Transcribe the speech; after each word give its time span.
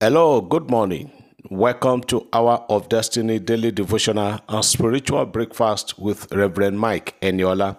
Hello, 0.00 0.40
good 0.40 0.70
morning. 0.70 1.10
Welcome 1.50 2.02
to 2.02 2.28
Hour 2.32 2.64
of 2.68 2.88
Destiny 2.88 3.40
Daily 3.40 3.72
Devotional 3.72 4.38
and 4.48 4.64
Spiritual 4.64 5.26
Breakfast 5.26 5.98
with 5.98 6.32
Reverend 6.32 6.78
Mike 6.78 7.16
Eniola. 7.20 7.76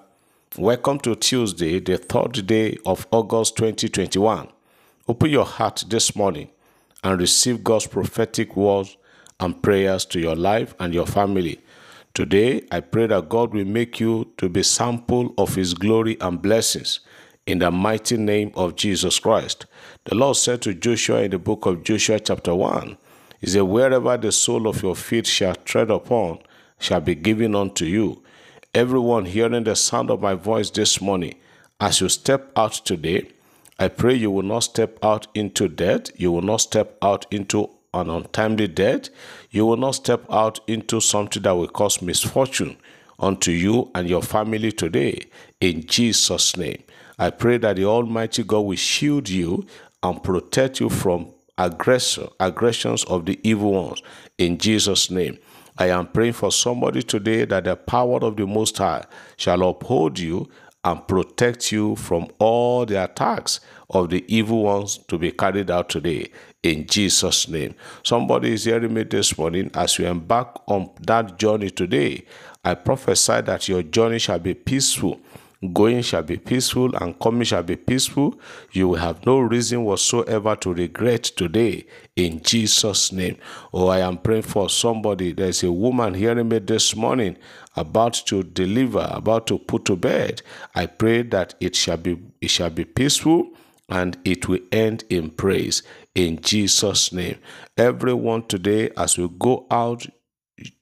Welcome 0.57 0.99
to 0.99 1.15
Tuesday, 1.15 1.79
the 1.79 1.97
third 1.97 2.45
day 2.45 2.77
of 2.85 3.07
August 3.11 3.55
2021. 3.55 4.49
Open 5.07 5.29
your 5.29 5.45
heart 5.45 5.85
this 5.87 6.13
morning 6.13 6.49
and 7.05 7.21
receive 7.21 7.63
God's 7.63 7.87
prophetic 7.87 8.57
words 8.57 8.97
and 9.39 9.63
prayers 9.63 10.03
to 10.07 10.19
your 10.19 10.35
life 10.35 10.75
and 10.77 10.93
your 10.93 11.07
family. 11.07 11.61
Today, 12.13 12.65
I 12.69 12.81
pray 12.81 13.07
that 13.07 13.29
God 13.29 13.53
will 13.53 13.63
make 13.63 14.01
you 14.01 14.33
to 14.39 14.49
be 14.49 14.63
sample 14.63 15.33
of 15.37 15.55
His 15.55 15.73
glory 15.73 16.17
and 16.19 16.41
blessings 16.41 16.99
in 17.49 17.59
the 17.59 17.71
mighty 17.71 18.15
name 18.15 18.51
of 18.55 18.75
Jesus 18.75 19.17
Christ. 19.17 19.65
The 20.05 20.13
Lord 20.13 20.37
said 20.37 20.61
to 20.61 20.73
Joshua 20.73 21.23
in 21.23 21.31
the 21.31 21.39
book 21.39 21.65
of 21.65 21.83
Joshua, 21.83 22.19
chapter 22.19 22.53
1, 22.53 22.95
He 23.41 23.47
said, 23.47 23.61
Wherever 23.61 24.17
the 24.17 24.31
sole 24.31 24.67
of 24.67 24.83
your 24.83 24.95
feet 24.95 25.25
shall 25.25 25.55
tread 25.55 25.89
upon 25.89 26.39
shall 26.79 27.01
be 27.01 27.15
given 27.15 27.55
unto 27.55 27.85
you. 27.85 28.21
Everyone 28.75 29.25
hearing 29.25 29.63
the 29.63 29.75
sound 29.75 30.11
of 30.11 30.21
my 30.21 30.35
voice 30.35 30.69
this 30.69 31.01
morning, 31.01 31.35
as 31.79 32.01
you 32.01 32.09
step 32.09 32.51
out 32.55 32.73
today, 32.73 33.29
I 33.79 33.87
pray 33.87 34.13
you 34.13 34.29
will 34.29 34.43
not 34.43 34.59
step 34.59 34.99
out 35.03 35.25
into 35.33 35.67
debt, 35.67 36.11
You 36.17 36.31
will 36.31 36.41
not 36.43 36.61
step 36.61 36.97
out 37.01 37.25
into 37.31 37.69
an 37.93 38.09
untimely 38.09 38.67
death. 38.67 39.09
You 39.49 39.65
will 39.65 39.77
not 39.77 39.95
step 39.95 40.23
out 40.29 40.59
into 40.67 41.01
something 41.01 41.41
that 41.43 41.51
will 41.51 41.67
cause 41.67 42.01
misfortune 42.01 42.77
unto 43.19 43.51
you 43.51 43.89
and 43.95 44.07
your 44.07 44.21
family 44.21 44.71
today. 44.71 45.25
In 45.59 45.85
Jesus' 45.87 46.55
name, 46.55 46.83
I 47.19 47.29
pray 47.29 47.57
that 47.59 47.75
the 47.75 47.85
Almighty 47.85 48.43
God 48.43 48.61
will 48.61 48.75
shield 48.77 49.29
you 49.29 49.67
and 50.01 50.23
protect 50.23 50.79
you 50.79 50.89
from 50.89 51.27
aggressor, 51.57 52.27
aggressions 52.39 53.03
of 53.03 53.25
the 53.25 53.39
evil 53.43 53.73
ones. 53.73 54.01
In 54.37 54.57
Jesus' 54.57 55.11
name. 55.11 55.37
I 55.77 55.87
am 55.91 56.07
praying 56.07 56.33
for 56.33 56.51
somebody 56.51 57.01
today 57.01 57.45
that 57.45 57.63
the 57.63 57.75
power 57.77 58.19
of 58.21 58.35
the 58.35 58.45
Most 58.45 58.77
High 58.77 59.05
shall 59.37 59.63
uphold 59.63 60.19
you 60.19 60.49
and 60.83 61.07
protect 61.07 61.71
you 61.71 61.95
from 61.95 62.27
all 62.37 62.85
the 62.85 63.01
attacks 63.01 63.61
of 63.89 64.09
the 64.09 64.25
evil 64.27 64.63
ones 64.63 64.97
to 65.07 65.17
be 65.17 65.31
carried 65.31 65.71
out 65.71 65.87
today 65.87 66.29
in 66.63 66.85
Jesus' 66.85 67.47
name. 67.47 67.75
Somebody 68.03 68.51
is 68.53 68.65
hearing 68.65 68.93
me 68.93 69.03
this 69.03 69.37
morning 69.37 69.71
as 69.73 69.97
you 69.97 70.07
embark 70.07 70.61
on 70.67 70.89
that 71.01 71.39
journey 71.39 71.69
today. 71.69 72.25
I 72.63 72.75
prophesy 72.75 73.41
that 73.41 73.69
your 73.69 73.83
journey 73.83 74.19
shall 74.19 74.39
be 74.39 74.53
peaceful. 74.53 75.21
Going 75.73 76.03
shall 76.03 76.23
be 76.23 76.37
peaceful 76.37 76.95
and 76.95 77.19
coming 77.19 77.43
shall 77.43 77.63
be 77.63 77.75
peaceful. 77.75 78.39
You 78.71 78.87
will 78.89 78.99
have 78.99 79.25
no 79.25 79.39
reason 79.39 79.83
whatsoever 79.83 80.55
to 80.57 80.73
regret 80.73 81.23
today 81.23 81.85
in 82.15 82.41
Jesus' 82.41 83.11
name. 83.11 83.37
Oh, 83.73 83.87
I 83.89 83.99
am 83.99 84.19
praying 84.19 84.43
for 84.43 84.69
somebody. 84.69 85.33
There's 85.33 85.61
a 85.63 85.71
woman 85.71 86.13
hearing 86.13 86.47
me 86.47 86.59
this 86.59 86.95
morning 86.95 87.35
about 87.75 88.13
to 88.27 88.43
deliver, 88.43 89.05
about 89.11 89.47
to 89.47 89.59
put 89.59 89.83
to 89.85 89.97
bed. 89.97 90.41
I 90.75 90.85
pray 90.85 91.23
that 91.23 91.55
it 91.59 91.75
shall 91.75 91.97
be 91.97 92.17
it 92.39 92.51
shall 92.51 92.69
be 92.69 92.85
peaceful 92.85 93.49
and 93.89 94.17
it 94.23 94.47
will 94.47 94.59
end 94.71 95.03
in 95.09 95.29
praise 95.29 95.83
in 96.15 96.39
Jesus' 96.41 97.11
name. 97.11 97.37
Everyone 97.77 98.43
today, 98.47 98.91
as 98.95 99.17
we 99.17 99.27
go 99.37 99.67
out 99.69 100.07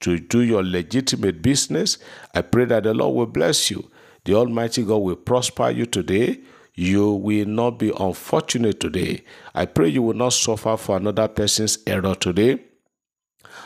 to 0.00 0.18
do 0.20 0.42
your 0.42 0.62
legitimate 0.62 1.42
business, 1.42 1.98
I 2.34 2.42
pray 2.42 2.66
that 2.66 2.84
the 2.84 2.94
Lord 2.94 3.16
will 3.16 3.26
bless 3.26 3.72
you. 3.72 3.90
The 4.28 4.34
Almighty 4.34 4.84
God 4.84 4.98
will 4.98 5.16
prosper 5.16 5.70
you 5.70 5.86
today. 5.86 6.40
You 6.74 7.12
will 7.12 7.46
not 7.46 7.78
be 7.78 7.94
unfortunate 7.98 8.78
today. 8.78 9.24
I 9.54 9.64
pray 9.64 9.88
you 9.88 10.02
will 10.02 10.12
not 10.12 10.34
suffer 10.34 10.76
for 10.76 10.98
another 10.98 11.28
person's 11.28 11.78
error 11.86 12.14
today. 12.14 12.62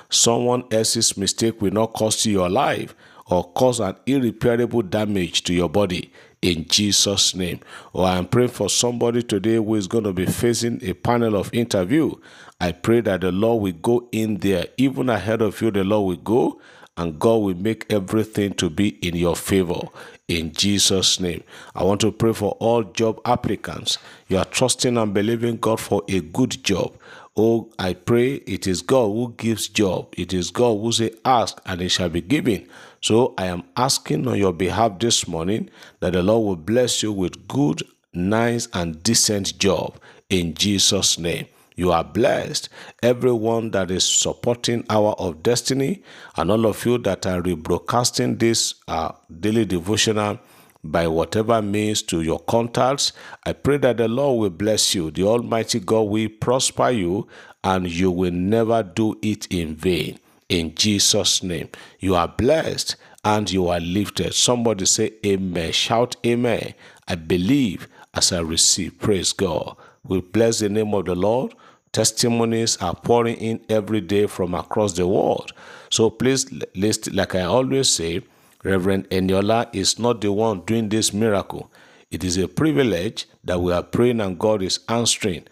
Someone 0.08 0.62
else's 0.70 1.16
mistake 1.16 1.60
will 1.60 1.72
not 1.72 1.94
cost 1.94 2.24
you 2.27 2.34
your 2.34 2.48
life 2.48 2.94
or 3.27 3.42
cause 3.55 3.80
an 3.80 3.96
irreparable 4.06 4.83
damage 4.83 5.42
to 5.45 5.52
your 5.52 5.68
body 5.68 6.12
in 6.42 6.68
Jesus' 6.68 7.34
name. 7.34 7.58
Or 7.92 8.06
I 8.06 8.17
am 8.17 8.29
praying 8.29 8.50
for 8.50 8.70
somebody 8.70 9.24
today 9.24 9.56
who 9.56 9.74
is 9.74 9.89
going 9.89 10.05
to 10.05 10.12
be 10.12 10.27
facing 10.27 10.79
a 10.84 10.92
panel 10.92 11.34
of 11.34 11.52
interview. 11.52 12.12
I 12.61 12.70
pray 12.70 13.00
that 13.00 13.23
the 13.23 13.33
Lord 13.33 13.64
will 13.64 13.73
go 13.73 14.08
in 14.12 14.36
there, 14.36 14.67
even 14.77 15.08
ahead 15.08 15.42
of 15.42 15.61
you, 15.61 15.73
the 15.73 15.83
Lord 15.83 16.06
will 16.06 16.23
go 16.23 16.61
and 16.97 17.19
God 17.19 17.36
will 17.36 17.55
make 17.57 17.86
everything 17.91 18.55
to 18.55 18.69
be 18.69 18.91
in 19.07 19.17
your 19.17 19.36
favor 19.36 19.80
in 20.29 20.53
Jesus' 20.53 21.20
name. 21.20 21.42
I 21.75 21.85
want 21.85 22.01
to 22.03 22.13
pray 22.13 22.33
for 22.33 22.53
all 22.61 22.83
job 22.83 23.20
applicants. 23.25 23.98
You 24.29 24.39
are 24.39 24.45
trusting 24.45 24.97
and 24.97 25.14
believing 25.14 25.57
God 25.57 25.80
for 25.80 26.03
a 26.08 26.20
good 26.20 26.63
job. 26.63 26.95
Oh, 27.36 27.70
I 27.79 27.95
pray 27.95 28.35
it 28.35 28.67
is 28.67 28.83
God 28.83 29.07
who 29.07 29.35
gives 29.36 29.69
job. 29.69 30.14
It 30.19 30.35
is 30.35 30.51
God 30.51 30.80
who 30.80 30.92
say 30.92 31.13
ask 31.25 31.61
and 31.64 31.80
it 31.80 31.89
shall 31.89 32.11
be 32.11 32.20
given. 32.20 32.69
So 33.01 33.35
I 33.39 33.47
am 33.47 33.64
asking 33.77 34.29
on 34.29 34.39
your 34.39 34.53
behalf 34.53 34.98
this 34.98 35.27
morning 35.27 35.70
that 36.01 36.13
the 36.13 36.23
Lord 36.23 36.47
will 36.47 36.57
bless 36.57 37.03
you 37.03 37.13
with 37.13 37.48
good, 37.48 37.83
nice, 38.13 38.69
and 38.74 39.03
decent 39.03 39.59
job 39.59 39.98
in 40.29 40.55
Jesus' 40.55 41.19
name. 41.19 41.47
You 41.77 41.92
are 41.92 42.05
blessed. 42.05 42.68
Everyone 43.02 43.70
that 43.72 43.90
is 43.90 44.05
supporting 44.05 44.84
Hour 44.90 45.12
of 45.18 45.42
Destiny 45.42 46.02
and 46.36 46.50
all 46.50 46.66
of 46.66 46.84
you 46.84 46.98
that 46.98 47.27
are 47.27 47.40
rebroadcasting 47.42 48.38
this 48.38 48.74
uh, 48.88 49.12
daily 49.40 49.64
devotional 49.64 50.38
by 50.84 51.06
whatever 51.06 51.62
means 51.62 52.02
to 52.02 52.22
your 52.22 52.40
contacts, 52.40 53.12
I 53.46 53.52
pray 53.52 53.77
that 53.78 53.98
the 53.98 54.08
Lord 54.08 54.40
will 54.40 54.50
bless 54.50 54.94
you. 54.94 55.11
The 55.11 55.22
Almighty 55.24 55.80
God 55.80 56.02
will 56.02 56.28
prosper 56.28 56.90
you 56.90 57.28
and 57.62 57.88
you 57.88 58.11
will 58.11 58.32
never 58.32 58.82
do 58.82 59.18
it 59.22 59.46
in 59.50 59.77
vain. 59.77 60.18
In 60.48 60.74
Jesus' 60.74 61.42
name, 61.42 61.68
you 62.00 62.14
are 62.14 62.28
blessed 62.28 62.96
and 63.24 63.50
you 63.50 63.68
are 63.68 63.80
lifted. 63.80 64.34
Somebody 64.34 64.86
say 64.86 65.12
amen. 65.24 65.72
Shout 65.72 66.16
amen. 66.27 66.74
I 67.06 67.14
believe 67.14 67.86
as 68.14 68.32
I 68.32 68.40
receive. 68.40 68.98
Praise 68.98 69.32
God. 69.32 69.77
We 70.05 70.20
bless 70.20 70.58
the 70.58 70.68
name 70.68 70.95
of 70.95 71.05
the 71.05 71.14
Lord. 71.14 71.55
Testimonies 71.92 72.77
are 72.79 72.95
pouring 72.95 73.36
in 73.36 73.61
every 73.68 74.01
day 74.01 74.27
from 74.27 74.55
across 74.55 74.95
the 74.95 75.07
world. 75.07 75.52
So 75.90 76.11
please, 76.11 76.51
list, 76.74 77.13
like 77.13 77.35
I 77.35 77.42
always 77.42 77.89
say, 77.89 78.23
Reverend 78.64 79.08
Eniola 79.11 79.68
is 79.73 79.98
not 79.98 80.20
the 80.20 80.33
one 80.33 80.61
doing 80.62 80.89
this 80.89 81.12
miracle. 81.12 81.70
It 82.11 82.24
is 82.24 82.36
a 82.36 82.48
privilege 82.48 83.27
that 83.45 83.61
we 83.61 83.73
are 83.73 83.83
praying 83.83 84.20
and 84.20 84.39
God 84.39 84.62
is 84.62 84.80
answering. 84.89 85.45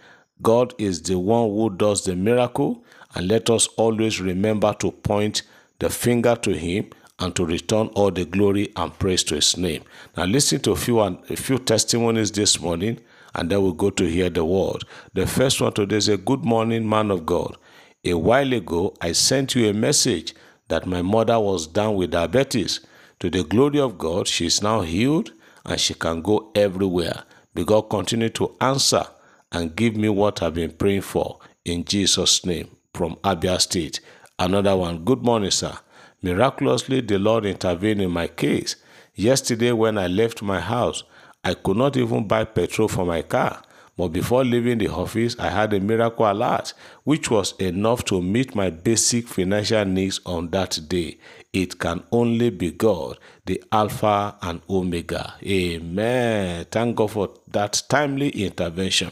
God 0.42 0.74
is 0.78 1.02
the 1.02 1.18
one 1.18 1.48
who 1.50 1.70
does 1.70 2.04
the 2.04 2.16
miracle, 2.16 2.82
and 3.14 3.28
let 3.28 3.50
us 3.50 3.66
always 3.76 4.20
remember 4.20 4.72
to 4.74 4.90
point 4.90 5.42
the 5.78 5.90
finger 5.90 6.34
to 6.36 6.52
Him 6.52 6.90
and 7.18 7.36
to 7.36 7.44
return 7.44 7.88
all 7.88 8.10
the 8.10 8.24
glory 8.24 8.72
and 8.76 8.98
praise 8.98 9.22
to 9.24 9.34
His 9.34 9.56
name. 9.56 9.82
Now, 10.16 10.24
listen 10.24 10.60
to 10.62 10.72
a 10.72 10.76
few, 10.76 11.00
a 11.00 11.36
few 11.36 11.58
testimonies 11.58 12.32
this 12.32 12.60
morning, 12.60 13.00
and 13.34 13.50
then 13.50 13.62
we'll 13.62 13.72
go 13.72 13.90
to 13.90 14.04
hear 14.04 14.30
the 14.30 14.44
word. 14.44 14.84
The 15.14 15.26
first 15.26 15.60
one 15.60 15.72
today 15.72 15.96
is 15.96 16.08
a 16.08 16.16
good 16.16 16.44
morning, 16.44 16.88
man 16.88 17.10
of 17.10 17.26
God. 17.26 17.56
A 18.04 18.14
while 18.14 18.52
ago, 18.52 18.94
I 19.00 19.12
sent 19.12 19.54
you 19.54 19.68
a 19.68 19.74
message 19.74 20.34
that 20.68 20.86
my 20.86 21.02
mother 21.02 21.38
was 21.38 21.66
down 21.66 21.96
with 21.96 22.12
diabetes. 22.12 22.80
To 23.20 23.28
the 23.28 23.44
glory 23.44 23.78
of 23.80 23.98
God, 23.98 24.26
she 24.26 24.46
is 24.46 24.62
now 24.62 24.80
healed 24.80 25.32
and 25.66 25.78
she 25.78 25.94
can 25.94 26.22
go 26.22 26.50
everywhere. 26.54 27.24
May 27.54 27.64
God 27.64 27.82
continue 27.82 28.30
to 28.30 28.56
answer 28.60 29.04
and 29.52 29.76
give 29.76 29.96
me 29.96 30.08
what 30.08 30.42
I've 30.42 30.54
been 30.54 30.72
praying 30.72 31.02
for 31.02 31.38
in 31.64 31.84
Jesus' 31.84 32.46
name 32.46 32.68
from 32.94 33.16
Abia 33.16 33.60
State. 33.60 34.00
Another 34.38 34.76
one, 34.76 35.04
good 35.04 35.22
morning, 35.22 35.50
sir. 35.50 35.76
Miraculously, 36.22 37.00
the 37.00 37.18
Lord 37.18 37.44
intervened 37.44 38.00
in 38.00 38.10
my 38.10 38.26
case. 38.26 38.76
Yesterday, 39.14 39.72
when 39.72 39.98
I 39.98 40.06
left 40.06 40.42
my 40.42 40.60
house, 40.60 41.02
I 41.42 41.54
could 41.54 41.76
not 41.76 41.96
even 41.96 42.26
buy 42.26 42.44
petrol 42.44 42.88
for 42.88 43.04
my 43.04 43.22
car. 43.22 43.62
But 43.96 44.08
before 44.08 44.44
leaving 44.44 44.78
the 44.78 44.88
office, 44.88 45.36
I 45.38 45.50
had 45.50 45.74
a 45.74 45.80
miracle 45.80 46.30
alert, 46.30 46.72
which 47.04 47.30
was 47.30 47.52
enough 47.58 48.04
to 48.06 48.22
meet 48.22 48.54
my 48.54 48.70
basic 48.70 49.28
financial 49.28 49.84
needs 49.84 50.20
on 50.24 50.48
that 50.50 50.78
day. 50.88 51.18
It 51.52 51.78
can 51.78 52.02
only 52.10 52.48
be 52.48 52.70
God, 52.70 53.18
the 53.44 53.62
Alpha 53.70 54.36
and 54.40 54.62
Omega. 54.70 55.34
Amen. 55.44 56.64
Thank 56.70 56.96
God 56.96 57.10
for 57.10 57.30
that 57.48 57.82
timely 57.88 58.30
intervention. 58.30 59.10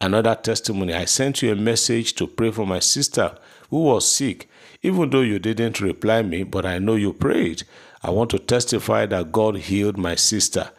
Another 0.00 0.34
testimony 0.34 0.94
I 0.94 1.04
sent 1.04 1.42
you 1.42 1.52
a 1.52 1.56
message 1.56 2.14
to 2.14 2.26
pray 2.26 2.50
for 2.50 2.66
my 2.66 2.78
sister 2.78 3.36
who 3.68 3.84
was 3.84 4.10
sick. 4.10 4.48
Even 4.82 5.10
though 5.10 5.20
you 5.20 5.38
didn't 5.38 5.80
reply 5.80 6.22
me, 6.22 6.42
but 6.42 6.64
I 6.64 6.78
know 6.78 6.94
you 6.94 7.12
prayed. 7.12 7.64
I 8.02 8.10
want 8.10 8.30
to 8.30 8.38
testify 8.38 9.06
that 9.06 9.30
God 9.30 9.56
healed 9.56 9.96
my 9.96 10.14
sister. 10.14 10.70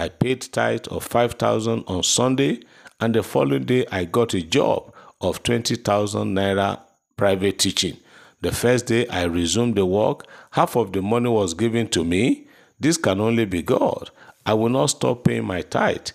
I 0.00 0.08
paid 0.08 0.40
tithe 0.40 0.86
of 0.90 1.04
5000 1.04 1.84
on 1.86 2.02
Sunday 2.02 2.60
and 3.00 3.14
the 3.14 3.22
following 3.22 3.64
day 3.64 3.84
I 3.92 4.06
got 4.06 4.32
a 4.32 4.40
job 4.40 4.94
of 5.20 5.42
20,000 5.42 6.34
naira 6.34 6.80
private 7.18 7.58
teaching. 7.58 7.98
The 8.40 8.50
first 8.50 8.86
day 8.86 9.06
I 9.08 9.24
resumed 9.24 9.74
the 9.74 9.84
work, 9.84 10.26
half 10.52 10.74
of 10.74 10.92
the 10.92 11.02
money 11.02 11.28
was 11.28 11.52
given 11.52 11.86
to 11.88 12.02
me. 12.02 12.48
This 12.80 12.96
can 12.96 13.20
only 13.20 13.44
be 13.44 13.60
God. 13.60 14.08
I 14.46 14.54
will 14.54 14.70
not 14.70 14.86
stop 14.86 15.24
paying 15.24 15.44
my 15.44 15.60
tithe. 15.60 16.08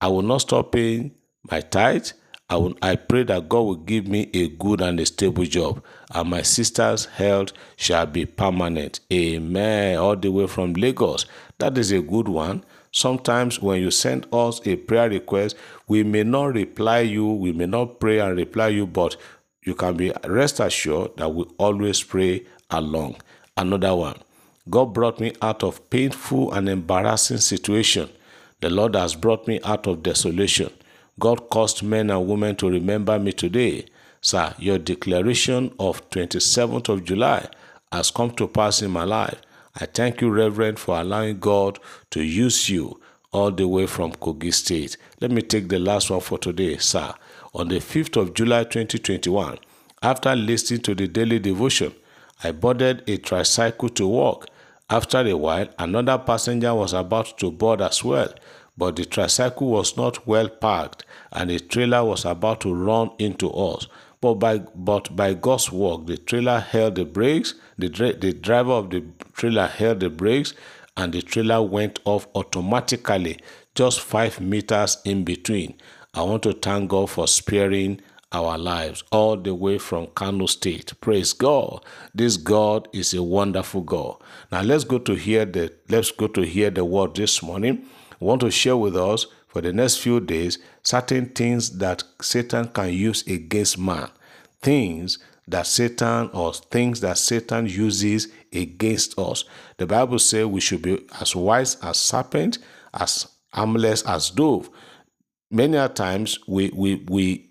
I 0.00 0.08
will 0.08 0.22
not 0.22 0.38
stop 0.38 0.72
paying 0.72 1.12
my 1.48 1.60
tithe 1.60 2.08
I, 2.50 2.56
will, 2.56 2.74
I 2.80 2.96
pray 2.96 3.24
that 3.24 3.48
God 3.48 3.60
will 3.60 3.74
give 3.74 4.06
me 4.06 4.30
a 4.32 4.48
good 4.48 4.80
and 4.80 4.98
a 5.00 5.04
stable 5.04 5.44
job, 5.44 5.84
and 6.14 6.30
my 6.30 6.40
sister's 6.40 7.04
health 7.04 7.52
shall 7.76 8.06
be 8.06 8.24
permanent. 8.24 9.00
Amen. 9.12 9.98
All 9.98 10.16
the 10.16 10.30
way 10.30 10.46
from 10.46 10.72
Lagos. 10.72 11.26
That 11.58 11.76
is 11.76 11.92
a 11.92 12.00
good 12.00 12.26
one. 12.26 12.64
Sometimes 12.92 13.60
when 13.60 13.80
you 13.80 13.90
send 13.90 14.26
us 14.32 14.60
a 14.66 14.76
prayer 14.76 15.08
request, 15.08 15.56
we 15.86 16.02
may 16.02 16.24
not 16.24 16.54
reply 16.54 17.00
you, 17.00 17.26
we 17.32 17.52
may 17.52 17.66
not 17.66 18.00
pray 18.00 18.18
and 18.18 18.36
reply 18.36 18.68
you, 18.68 18.86
but 18.86 19.16
you 19.62 19.74
can 19.74 19.96
be 19.96 20.12
rest 20.24 20.60
assured 20.60 21.16
that 21.16 21.28
we 21.28 21.44
always 21.58 22.02
pray 22.02 22.44
along. 22.70 23.16
Another 23.56 23.94
one. 23.94 24.16
God 24.70 24.92
brought 24.92 25.18
me 25.20 25.32
out 25.40 25.62
of 25.62 25.88
painful 25.90 26.52
and 26.52 26.68
embarrassing 26.68 27.38
situation. 27.38 28.08
The 28.60 28.70
Lord 28.70 28.94
has 28.96 29.14
brought 29.14 29.46
me 29.46 29.60
out 29.64 29.86
of 29.86 30.02
desolation. 30.02 30.70
God 31.18 31.48
caused 31.48 31.82
men 31.82 32.10
and 32.10 32.26
women 32.28 32.56
to 32.56 32.68
remember 32.68 33.18
me 33.18 33.32
today. 33.32 33.86
Sir, 34.20 34.54
your 34.58 34.78
declaration 34.78 35.72
of 35.78 36.08
27th 36.10 36.88
of 36.88 37.04
July 37.04 37.48
has 37.92 38.10
come 38.10 38.30
to 38.32 38.46
pass 38.46 38.82
in 38.82 38.90
my 38.90 39.04
life. 39.04 39.40
I 39.80 39.86
thank 39.86 40.20
you, 40.20 40.28
Reverend, 40.28 40.80
for 40.80 40.98
allowing 41.00 41.38
God 41.38 41.78
to 42.10 42.20
use 42.20 42.68
you 42.68 43.00
all 43.30 43.52
the 43.52 43.68
way 43.68 43.86
from 43.86 44.10
Kogi 44.10 44.52
State. 44.52 44.96
Let 45.20 45.30
me 45.30 45.40
take 45.40 45.68
the 45.68 45.78
last 45.78 46.10
one 46.10 46.20
for 46.20 46.36
today, 46.36 46.78
sir. 46.78 47.14
On 47.54 47.68
the 47.68 47.76
5th 47.76 48.16
of 48.20 48.34
July 48.34 48.64
2021, 48.64 49.56
after 50.02 50.34
listening 50.34 50.80
to 50.80 50.96
the 50.96 51.06
daily 51.06 51.38
devotion, 51.38 51.94
I 52.42 52.50
boarded 52.50 53.04
a 53.08 53.18
tricycle 53.18 53.88
to 53.90 54.08
work. 54.08 54.48
After 54.90 55.18
a 55.18 55.36
while, 55.36 55.68
another 55.78 56.18
passenger 56.18 56.74
was 56.74 56.92
about 56.92 57.38
to 57.38 57.52
board 57.52 57.80
as 57.80 58.02
well, 58.02 58.32
but 58.76 58.96
the 58.96 59.04
tricycle 59.04 59.68
was 59.68 59.96
not 59.96 60.26
well 60.26 60.48
parked 60.48 61.04
and 61.30 61.50
the 61.50 61.60
trailer 61.60 62.04
was 62.04 62.24
about 62.24 62.62
to 62.62 62.74
run 62.74 63.10
into 63.20 63.48
us. 63.50 63.86
But 64.20 64.34
by, 64.34 64.58
but 64.74 65.14
by 65.14 65.34
God's 65.34 65.70
work, 65.70 66.06
the 66.06 66.16
trailer 66.18 66.60
held 66.60 66.96
the 66.96 67.04
brakes, 67.04 67.54
the, 67.78 67.88
the 67.88 68.32
driver 68.32 68.72
of 68.72 68.90
the 68.90 69.04
trailer 69.34 69.66
held 69.66 70.00
the 70.00 70.10
brakes, 70.10 70.54
and 70.96 71.12
the 71.12 71.22
trailer 71.22 71.62
went 71.62 72.00
off 72.04 72.26
automatically, 72.34 73.38
just 73.74 74.00
five 74.00 74.40
meters 74.40 74.98
in 75.04 75.24
between. 75.24 75.74
I 76.14 76.22
want 76.22 76.42
to 76.44 76.52
thank 76.52 76.90
God 76.90 77.10
for 77.10 77.28
sparing 77.28 78.00
our 78.32 78.58
lives 78.58 79.04
all 79.10 79.36
the 79.36 79.54
way 79.54 79.78
from 79.78 80.08
Kano 80.08 80.46
State. 80.46 80.92
Praise 81.00 81.32
God. 81.32 81.84
This 82.14 82.36
God 82.36 82.88
is 82.92 83.14
a 83.14 83.22
wonderful 83.22 83.82
God. 83.82 84.16
Now 84.52 84.62
let's 84.62 84.84
go 84.84 84.98
to 84.98 85.14
hear 85.14 85.44
the 85.44 85.72
let's 85.88 86.10
go 86.10 86.26
to 86.28 86.42
hear 86.42 86.70
the 86.70 86.84
word 86.84 87.14
this 87.14 87.42
morning. 87.42 87.86
I 88.20 88.24
want 88.24 88.40
to 88.42 88.50
share 88.50 88.76
with 88.76 88.96
us 88.96 89.26
for 89.58 89.62
the 89.62 89.72
next 89.72 89.96
few 89.96 90.20
days 90.20 90.56
certain 90.84 91.26
things 91.26 91.78
that 91.78 92.04
Satan 92.22 92.68
can 92.68 92.92
use 92.92 93.26
against 93.26 93.76
man. 93.76 94.08
Things 94.62 95.18
that 95.48 95.66
Satan 95.66 96.30
or 96.32 96.54
things 96.54 97.00
that 97.00 97.18
Satan 97.18 97.66
uses 97.66 98.28
against 98.52 99.18
us. 99.18 99.44
The 99.78 99.86
Bible 99.88 100.20
says 100.20 100.46
we 100.46 100.60
should 100.60 100.82
be 100.82 101.04
as 101.20 101.34
wise 101.34 101.74
as 101.82 101.96
serpent, 101.96 102.58
as 102.94 103.26
harmless 103.52 104.02
as 104.06 104.30
dove. 104.30 104.70
Many 105.50 105.76
a 105.76 105.88
times 105.88 106.38
we 106.46 106.70
we 106.72 107.04
we 107.08 107.50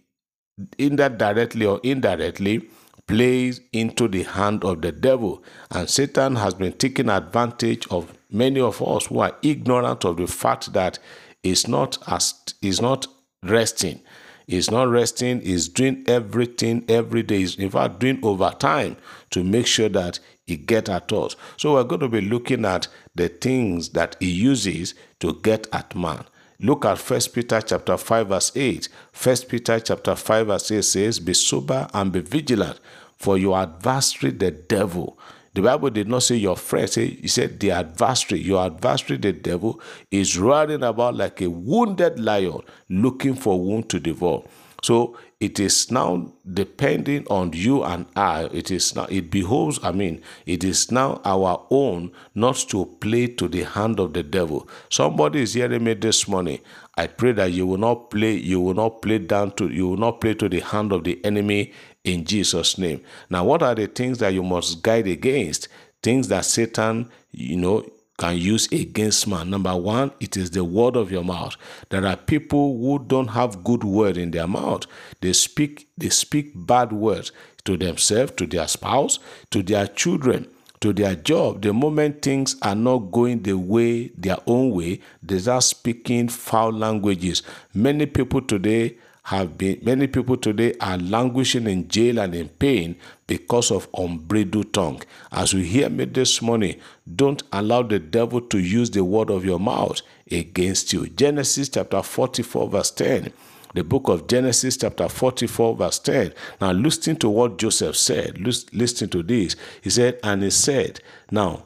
either 0.78 1.10
directly 1.10 1.66
or 1.66 1.82
indirectly 1.84 2.70
plays 3.06 3.60
into 3.74 4.08
the 4.08 4.24
hand 4.24 4.64
of 4.64 4.82
the 4.82 4.94
devil 4.94 5.44
and 5.72 5.90
Satan 5.90 6.38
has 6.38 6.54
been 6.54 6.74
taking 6.74 7.10
advantage 7.10 7.86
of 7.92 8.14
many 8.30 8.60
of 8.60 8.82
us 8.82 9.08
who 9.08 9.20
are 9.20 9.36
ignorant 9.42 10.06
of 10.06 10.18
the 10.18 10.28
fact 10.28 10.72
that 10.74 11.00
is 11.44 11.68
not 11.68 11.98
as 12.08 12.34
is 12.62 12.82
not 12.82 13.08
resting. 13.44 14.02
Is 14.48 14.72
not 14.72 14.88
resting, 14.88 15.42
is 15.42 15.68
doing 15.68 16.06
everything 16.08 16.86
every 16.88 17.22
day. 17.22 17.42
Is 17.42 17.56
in 17.56 17.70
fact 17.70 18.00
doing 18.00 18.20
overtime 18.24 18.96
to 19.32 19.44
make 19.44 19.68
sure 19.68 19.90
that 19.90 20.20
he 20.46 20.56
get 20.56 20.88
at 20.88 21.12
us. 21.12 21.36
So 21.58 21.74
we're 21.74 21.84
going 21.84 22.00
to 22.02 22.08
be 22.08 22.22
looking 22.22 22.64
at 22.64 22.88
the 23.14 23.28
things 23.28 23.90
that 23.90 24.16
he 24.22 24.32
uses 24.32 24.96
to 25.20 25.34
get 25.44 25.68
at 25.74 25.94
man. 25.96 26.24
Look 26.60 26.86
at 26.86 26.98
First 26.98 27.34
Peter 27.34 27.62
chapter 27.62 27.98
5, 27.98 28.30
verse 28.30 28.52
8. 28.56 28.90
First 29.12 29.50
Peter 29.50 29.80
chapter 29.80 30.16
5, 30.16 30.48
verse 30.48 30.72
8 30.72 30.82
says, 30.84 31.20
Be 31.20 31.34
sober 31.34 31.88
and 31.94 32.12
be 32.12 32.22
vigilant, 32.22 32.80
for 33.18 33.38
your 33.38 33.60
adversary, 33.60 34.32
the 34.32 34.52
devil, 34.52 35.20
the 35.58 35.64
Bible 35.64 35.90
did 35.90 36.08
not 36.08 36.22
say 36.22 36.36
your 36.36 36.56
friend. 36.56 36.88
Say, 36.88 37.08
he 37.08 37.28
said 37.28 37.60
the 37.60 37.72
adversary, 37.72 38.40
your 38.40 38.64
adversary, 38.64 39.18
the 39.18 39.34
devil, 39.34 39.82
is 40.12 40.38
running 40.38 40.84
about 40.84 41.16
like 41.16 41.42
a 41.42 41.50
wounded 41.50 42.20
lion 42.20 42.60
looking 42.90 43.34
for 43.34 43.60
wound 43.60 43.90
to 43.90 44.00
devour. 44.00 44.44
So 44.84 45.18
it 45.40 45.60
is 45.60 45.90
now 45.90 46.32
depending 46.54 47.26
on 47.32 47.54
you 47.54 47.84
and 47.84 48.06
I. 48.16 48.44
It 48.54 48.70
is 48.70 48.96
now, 48.96 49.08
it 49.10 49.32
behoves, 49.32 49.80
I 49.82 49.92
mean, 49.94 50.22
it 50.46 50.64
is 50.64 50.92
now 50.92 51.22
our 51.26 51.66
own 51.72 52.12
not 52.36 52.58
to 52.70 52.86
play 53.00 53.26
to 53.26 53.48
the 53.48 53.64
hand 53.64 54.00
of 54.00 54.14
the 54.14 54.22
devil. 54.22 54.70
Somebody 54.92 55.42
is 55.42 55.56
hearing 55.56 55.84
me 55.84 55.96
this 55.96 56.28
morning. 56.28 56.60
I 56.96 57.08
pray 57.08 57.32
that 57.32 57.52
you 57.52 57.66
will 57.66 57.78
not 57.78 58.12
play, 58.12 58.34
you 58.34 58.62
will 58.62 58.76
not 58.76 59.02
play 59.02 59.18
down 59.18 59.54
to, 59.54 59.70
you 59.70 59.88
will 59.88 59.98
not 59.98 60.22
play 60.22 60.36
to 60.36 60.48
the 60.48 60.60
hand 60.60 60.92
of 60.92 61.04
the 61.04 61.20
enemy 61.26 61.74
in 62.08 62.26
Jesus' 62.26 62.78
name. 62.78 63.02
Now, 63.30 63.44
what 63.44 63.62
are 63.62 63.76
the 63.76 63.88
things 63.88 64.20
that 64.20 64.34
you 64.34 64.44
must 64.44 64.82
guide 64.82 65.08
against? 65.08 65.68
Things 66.02 66.28
that 66.30 66.46
Satan, 66.46 67.10
you 67.32 67.58
know, 67.58 67.86
can 68.18 68.36
use 68.38 68.72
against 68.72 69.28
man. 69.28 69.50
Number 69.50 69.76
one, 69.76 70.12
it 70.20 70.38
is 70.38 70.50
the 70.52 70.64
word 70.64 70.96
of 70.96 71.12
your 71.12 71.24
mouth. 71.24 71.56
There 71.90 72.06
are 72.06 72.16
people 72.16 72.78
who 72.80 73.04
don't 73.06 73.28
have 73.28 73.64
good 73.64 73.84
word 73.84 74.18
in 74.18 74.32
their 74.32 74.48
mouth. 74.48 74.86
They 75.22 75.34
speak, 75.34 75.88
they 75.98 76.10
speak 76.10 76.52
bad 76.56 76.92
words 76.92 77.32
to 77.66 77.78
themselves, 77.78 78.32
to 78.38 78.48
their 78.48 78.68
spouse, 78.68 79.20
to 79.52 79.62
their 79.62 79.86
children, 79.86 80.48
to 80.80 80.94
their 80.94 81.16
job. 81.16 81.62
The 81.62 81.74
moment 81.74 82.24
things 82.24 82.56
are 82.64 82.76
not 82.76 83.12
going 83.12 83.44
the 83.44 83.54
way, 83.54 84.08
their 84.18 84.38
own 84.48 84.72
way, 84.72 85.02
they 85.22 85.38
start 85.38 85.64
speaking 85.64 86.28
foul 86.30 86.72
languages. 86.72 87.44
Many 87.74 88.08
people 88.08 88.42
today 88.42 88.98
have 89.28 89.58
been 89.58 89.78
many 89.84 90.08
people 90.08 90.38
today 90.38 90.74
are 90.80 90.98
languishing 90.98 91.68
in 91.68 91.86
jail 91.90 92.18
and 92.18 92.34
in 92.34 92.48
pain 92.48 92.96
because 93.28 93.72
of 93.72 93.90
unbridled 93.94 94.72
tongue. 94.72 95.02
As 95.34 95.54
we 95.54 95.66
hear 95.66 95.90
me 95.90 96.06
this 96.06 96.42
morning, 96.42 96.80
don't 97.14 97.44
allow 97.52 97.84
the 97.84 98.00
devil 98.00 98.40
to 98.40 98.58
use 98.58 98.90
the 98.90 99.04
word 99.04 99.30
of 99.30 99.44
your 99.44 99.60
mouth 99.60 100.00
against 100.32 100.94
you. 100.94 101.10
Genesis 101.10 101.68
chapter 101.68 102.02
44, 102.02 102.70
verse 102.70 102.92
10. 102.92 103.34
The 103.74 103.84
book 103.84 104.08
of 104.08 104.28
Genesis, 104.28 104.78
chapter 104.78 105.10
44, 105.10 105.76
verse 105.76 106.00
10. 106.00 106.34
Now, 106.62 106.72
listen 106.72 107.18
to 107.18 107.28
what 107.28 107.58
Joseph 107.58 107.98
said. 107.98 108.40
Listen 108.40 109.10
to 109.10 109.24
this. 109.24 109.58
He 109.82 109.90
said, 109.90 110.20
And 110.24 110.42
he 110.42 110.52
said, 110.52 111.02
Now, 111.32 111.64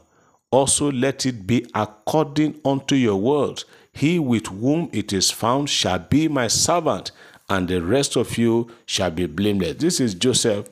also 0.49 0.91
let 0.91 1.27
it 1.27 1.45
be 1.45 1.67
according 1.75 2.59
unto 2.65 2.95
your 2.95 3.17
words. 3.17 3.65
He 3.93 4.17
with 4.19 4.47
whom 4.47 4.89
it 4.93 5.13
is 5.13 5.29
found 5.29 5.69
shall 5.69 5.99
be 5.99 6.27
my 6.27 6.47
servant 6.47 7.11
and 7.51 7.67
the 7.67 7.81
rest 7.81 8.15
of 8.15 8.37
you 8.37 8.71
shall 8.85 9.11
be 9.11 9.25
blameless. 9.25 9.75
This 9.75 9.99
is 9.99 10.15
Joseph, 10.15 10.69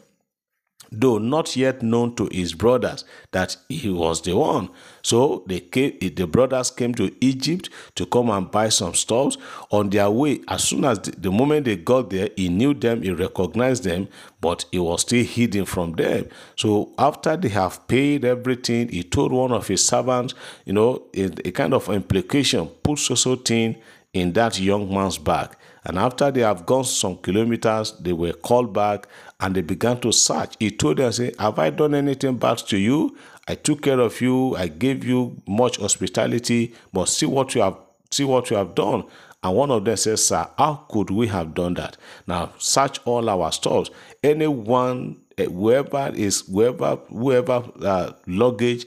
though 0.90 1.18
not 1.18 1.58
yet 1.58 1.84
known 1.84 2.16
to 2.16 2.30
his 2.32 2.54
brothers 2.54 3.04
that 3.34 3.58
he 3.68 3.90
was 3.90 4.22
the 4.22 4.34
one. 4.38 4.70
So 5.02 5.44
they 5.46 5.60
came, 5.60 6.00
the 6.00 6.26
brothers 6.26 6.72
came 6.72 6.94
to 6.96 7.14
Egypt 7.20 7.70
to 7.96 8.06
come 8.06 8.30
and 8.30 8.50
buy 8.50 8.70
some 8.70 8.94
stuff. 8.94 9.36
On 9.72 9.90
their 9.90 10.10
way, 10.10 10.40
as 10.48 10.64
soon 10.64 10.86
as 10.86 11.00
the, 11.00 11.12
the 11.12 11.30
moment 11.30 11.66
they 11.66 11.76
got 11.76 12.12
there, 12.12 12.30
he 12.38 12.48
knew 12.48 12.74
them, 12.74 13.02
he 13.02 13.12
recognized 13.12 13.84
them, 13.84 14.08
but 14.40 14.64
he 14.72 14.80
was 14.80 15.02
still 15.02 15.26
hidden 15.26 15.66
from 15.66 15.92
them. 15.92 16.28
So 16.56 16.94
after 16.98 17.36
they 17.36 17.50
have 17.50 17.90
paid 17.90 18.24
everything, 18.24 18.88
he 18.88 19.04
told 19.04 19.34
one 19.34 19.52
of 19.52 19.68
his 19.68 19.86
servants, 19.86 20.34
you 20.64 20.72
know, 20.72 21.04
a, 21.14 21.26
a 21.46 21.52
kind 21.52 21.74
of 21.74 21.90
implication, 21.90 22.68
put 22.68 23.00
so 23.00 23.16
so 23.16 23.36
thing 23.36 23.76
in 24.14 24.32
that 24.34 24.60
young 24.60 24.92
man's 24.94 25.18
bag. 25.18 25.50
And 25.86 25.98
after 25.98 26.30
they 26.32 26.42
have 26.42 26.66
gone 26.66 26.84
some 26.84 27.18
kilometers, 27.18 27.94
they 28.00 28.14
were 28.14 28.34
called 28.34 28.74
back 28.74 29.08
and 29.40 29.56
they 29.56 29.62
began 29.62 30.00
to 30.02 30.12
search. 30.12 30.56
He 30.60 30.72
told 30.72 30.98
them, 30.98 31.12
say, 31.12 31.34
Have 31.40 31.60
I 31.60 31.70
done 31.70 31.96
anything 31.96 32.38
bad 32.38 32.58
to 32.60 32.78
you? 32.78 33.18
I 33.48 33.56
took 33.56 33.82
care 33.82 34.00
of 34.00 34.22
you, 34.22 34.56
I 34.56 34.68
gave 34.68 35.04
you 35.04 35.42
much 35.48 35.78
hospitality, 35.78 36.74
but 36.94 37.06
see 37.06 37.26
what 37.26 37.56
you 37.56 37.62
have 37.62 37.78
see 38.12 38.24
what 38.24 38.50
you 38.50 38.58
have 38.58 38.76
done. 38.76 39.04
And 39.42 39.56
one 39.56 39.72
of 39.72 39.86
them 39.86 39.96
says, 39.96 40.26
Sir, 40.26 40.48
how 40.58 40.86
could 40.90 41.10
we 41.10 41.28
have 41.28 41.54
done 41.54 41.76
that? 41.76 41.98
Now 42.28 42.52
search 42.58 43.00
all 43.06 43.30
our 43.30 43.52
stores. 43.52 43.90
Anyone, 44.24 45.22
eh, 45.38 45.46
whoever 45.46 46.12
is 46.14 46.42
whoever 46.42 46.98
whoever 47.10 47.64
uh, 47.82 48.12
luggage 48.28 48.86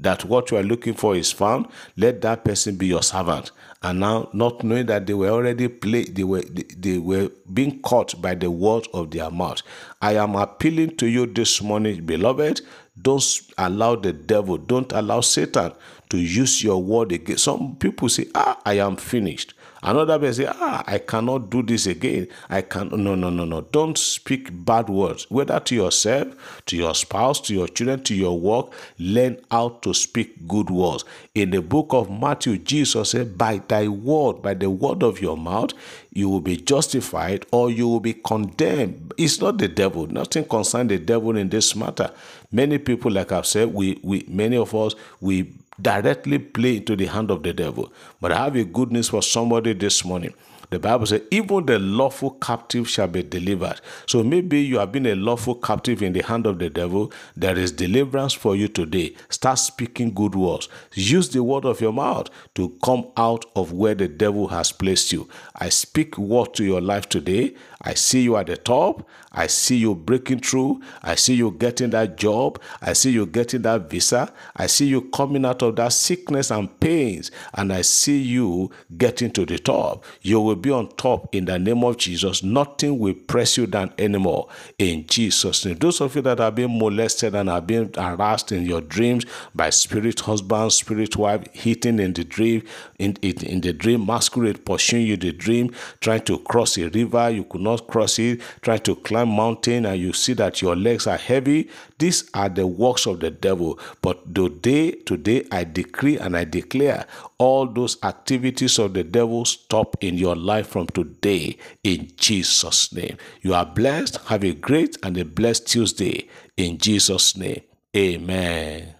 that 0.00 0.24
what 0.24 0.50
you 0.50 0.56
are 0.56 0.62
looking 0.62 0.94
for 0.94 1.14
is 1.14 1.30
found, 1.32 1.66
let 1.96 2.20
that 2.22 2.44
person 2.44 2.76
be 2.76 2.86
your 2.86 3.02
servant. 3.02 3.50
And 3.82 4.00
now, 4.00 4.28
not 4.32 4.64
knowing 4.64 4.86
that 4.86 5.06
they 5.06 5.14
were 5.14 5.28
already 5.28 5.68
play, 5.68 6.04
they 6.04 6.24
were 6.24 6.42
they 6.42 6.98
were 6.98 7.30
being 7.52 7.80
caught 7.82 8.20
by 8.20 8.34
the 8.34 8.50
words 8.50 8.88
of 8.94 9.10
their 9.10 9.30
mouth. 9.30 9.62
I 10.00 10.14
am 10.16 10.34
appealing 10.34 10.96
to 10.96 11.06
you 11.06 11.26
this 11.26 11.62
morning, 11.62 12.04
beloved. 12.04 12.62
Don't 13.00 13.24
allow 13.58 13.96
the 13.96 14.12
devil, 14.12 14.56
don't 14.56 14.90
allow 14.92 15.20
Satan 15.20 15.72
to 16.10 16.18
use 16.18 16.62
your 16.62 16.82
word 16.82 17.12
again. 17.12 17.38
Some 17.38 17.76
people 17.76 18.08
say, 18.08 18.26
Ah, 18.34 18.60
I 18.64 18.74
am 18.78 18.96
finished. 18.96 19.54
Another 19.84 20.18
person 20.18 20.46
say, 20.46 20.52
ah, 20.60 20.82
I 20.86 20.98
cannot 20.98 21.50
do 21.50 21.62
this 21.62 21.86
again. 21.86 22.28
I 22.48 22.62
can 22.62 22.88
no 22.90 23.14
no 23.14 23.30
no 23.30 23.44
no. 23.44 23.60
Don't 23.62 23.98
speak 23.98 24.48
bad 24.64 24.88
words, 24.88 25.30
whether 25.30 25.60
to 25.60 25.74
yourself, 25.74 26.62
to 26.66 26.76
your 26.76 26.94
spouse, 26.94 27.40
to 27.42 27.54
your 27.54 27.68
children, 27.68 28.02
to 28.04 28.14
your 28.14 28.38
work. 28.40 28.72
Learn 28.98 29.38
how 29.50 29.70
to 29.82 29.94
speak 29.94 30.48
good 30.48 30.70
words. 30.70 31.04
In 31.34 31.50
the 31.50 31.62
book 31.62 31.88
of 31.90 32.10
Matthew, 32.10 32.58
Jesus 32.58 33.10
said, 33.10 33.38
By 33.38 33.58
thy 33.68 33.88
word, 33.88 34.42
by 34.42 34.54
the 34.54 34.70
word 34.70 35.02
of 35.04 35.20
your 35.20 35.36
mouth, 35.36 35.72
you 36.12 36.28
will 36.28 36.40
be 36.40 36.56
justified 36.56 37.46
or 37.52 37.70
you 37.70 37.88
will 37.88 38.00
be 38.00 38.14
condemned. 38.14 39.12
It's 39.18 39.40
not 39.40 39.58
the 39.58 39.68
devil. 39.68 40.06
Nothing 40.06 40.44
concerns 40.46 40.88
the 40.88 40.98
devil 40.98 41.36
in 41.36 41.50
this 41.50 41.76
matter. 41.76 42.10
Many 42.52 42.78
people, 42.78 43.10
like 43.10 43.32
I've 43.32 43.46
said, 43.46 43.74
we 43.74 43.98
we 44.02 44.24
many 44.28 44.56
of 44.56 44.74
us 44.74 44.94
we 45.20 45.52
directly 45.80 46.38
play 46.38 46.76
into 46.76 46.96
the 46.96 47.06
hand 47.06 47.30
of 47.30 47.42
the 47.42 47.52
devil. 47.52 47.92
But 48.20 48.32
I 48.32 48.44
have 48.44 48.56
a 48.56 48.64
good 48.64 48.92
news 48.92 49.08
for 49.08 49.22
somebody 49.22 49.72
this 49.72 50.04
morning. 50.04 50.34
The 50.74 50.80
Bible 50.80 51.06
says, 51.06 51.22
even 51.30 51.66
the 51.66 51.78
lawful 51.78 52.32
captive 52.32 52.88
shall 52.88 53.06
be 53.06 53.22
delivered. 53.22 53.80
So 54.08 54.24
maybe 54.24 54.60
you 54.60 54.80
have 54.80 54.90
been 54.90 55.06
a 55.06 55.14
lawful 55.14 55.54
captive 55.54 56.02
in 56.02 56.14
the 56.14 56.22
hand 56.24 56.46
of 56.46 56.58
the 56.58 56.68
devil. 56.68 57.12
There 57.36 57.56
is 57.56 57.70
deliverance 57.70 58.32
for 58.32 58.56
you 58.56 58.66
today. 58.66 59.14
Start 59.28 59.60
speaking 59.60 60.12
good 60.12 60.34
words. 60.34 60.68
Use 60.94 61.28
the 61.28 61.44
word 61.44 61.64
of 61.64 61.80
your 61.80 61.92
mouth 61.92 62.28
to 62.56 62.76
come 62.82 63.06
out 63.16 63.44
of 63.54 63.70
where 63.70 63.94
the 63.94 64.08
devil 64.08 64.48
has 64.48 64.72
placed 64.72 65.12
you. 65.12 65.28
I 65.54 65.68
speak 65.68 66.18
word 66.18 66.54
to 66.54 66.64
your 66.64 66.80
life 66.80 67.08
today. 67.08 67.54
I 67.80 67.94
see 67.94 68.22
you 68.22 68.36
at 68.36 68.48
the 68.48 68.56
top. 68.56 69.08
I 69.30 69.46
see 69.46 69.76
you 69.76 69.94
breaking 69.94 70.40
through. 70.40 70.80
I 71.02 71.14
see 71.14 71.34
you 71.34 71.52
getting 71.52 71.90
that 71.90 72.16
job. 72.16 72.60
I 72.82 72.94
see 72.94 73.10
you 73.10 73.26
getting 73.26 73.62
that 73.62 73.90
visa. 73.90 74.32
I 74.56 74.66
see 74.66 74.86
you 74.86 75.02
coming 75.02 75.44
out 75.44 75.62
of 75.62 75.76
that 75.76 75.92
sickness 75.92 76.50
and 76.50 76.80
pains. 76.80 77.30
And 77.52 77.72
I 77.72 77.82
see 77.82 78.20
you 78.22 78.70
getting 78.96 79.30
to 79.32 79.44
the 79.44 79.58
top. 79.58 80.04
You 80.22 80.40
will 80.40 80.56
be 80.64 80.70
on 80.70 80.88
top 80.96 81.34
in 81.34 81.44
the 81.44 81.58
name 81.58 81.84
of 81.84 81.98
Jesus. 81.98 82.42
Nothing 82.42 82.98
will 82.98 83.12
press 83.12 83.58
you 83.58 83.66
down 83.66 83.92
anymore 83.98 84.48
in 84.78 85.06
Jesus' 85.06 85.66
name. 85.66 85.76
Those 85.76 86.00
of 86.00 86.16
you 86.16 86.22
that 86.22 86.38
have 86.38 86.54
been 86.54 86.78
molested 86.78 87.34
and 87.34 87.50
have 87.50 87.66
been 87.66 87.92
harassed 87.94 88.50
in 88.50 88.64
your 88.64 88.80
dreams 88.80 89.26
by 89.54 89.68
spirit 89.68 90.20
husband, 90.20 90.72
spirit 90.72 91.16
wife, 91.18 91.44
hitting 91.52 91.98
in 91.98 92.14
the 92.14 92.24
dream, 92.24 92.62
in, 92.98 93.14
in, 93.20 93.44
in 93.44 93.60
the 93.60 93.74
dream, 93.74 94.06
masquerade 94.06 94.64
pursuing 94.64 95.06
you 95.06 95.18
the 95.18 95.32
dream, 95.32 95.70
trying 96.00 96.22
to 96.22 96.38
cross 96.38 96.78
a 96.78 96.88
river, 96.88 97.28
you 97.28 97.44
could 97.44 97.60
not 97.60 97.86
cross 97.86 98.18
it, 98.18 98.40
trying 98.62 98.80
to 98.80 98.96
climb 98.96 99.28
mountain, 99.28 99.84
and 99.84 100.00
you 100.00 100.14
see 100.14 100.32
that 100.32 100.62
your 100.62 100.74
legs 100.74 101.06
are 101.06 101.18
heavy. 101.18 101.68
These 101.98 102.30
are 102.32 102.48
the 102.48 102.66
works 102.66 103.06
of 103.06 103.20
the 103.20 103.30
devil. 103.30 103.78
But 104.00 104.34
today, 104.34 104.92
today 104.92 105.46
I 105.52 105.64
decree 105.64 106.18
and 106.18 106.36
I 106.36 106.44
declare 106.44 107.06
all 107.38 107.66
those 107.66 108.02
activities 108.02 108.78
of 108.78 108.94
the 108.94 109.04
devil 109.04 109.44
stop 109.44 109.96
in 110.00 110.16
your 110.16 110.36
life 110.54 110.68
from 110.68 110.86
today 110.88 111.56
in 111.82 112.10
Jesus' 112.16 112.92
name. 112.92 113.16
You 113.42 113.54
are 113.54 113.66
blessed. 113.66 114.16
Have 114.28 114.44
a 114.44 114.54
great 114.54 114.96
and 115.02 115.16
a 115.18 115.24
blessed 115.24 115.66
Tuesday 115.66 116.28
in 116.56 116.78
Jesus' 116.78 117.36
name. 117.36 117.62
Amen. 117.96 118.94